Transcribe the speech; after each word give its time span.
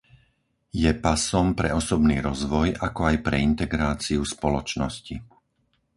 Je 0.83 0.89
pasom 1.05 1.47
pre 1.59 1.69
osobný 1.81 2.17
rozvoj 2.29 2.67
ako 2.87 3.01
aj 3.09 3.15
pre 3.25 3.37
integráciu 3.49 4.21
spoločnosti. 4.33 5.15